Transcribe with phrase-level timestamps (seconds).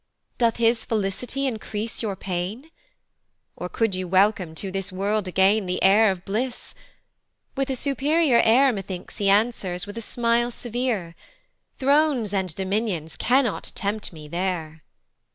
[0.39, 2.71] Doth his felicity increase your pain?
[3.55, 6.73] Or could you welcome to this world again The heir of bliss?
[7.55, 11.13] with a superior air Methinks he answers with a smile severe,
[11.77, 14.81] "Thrones and dominions cannot tempt me there."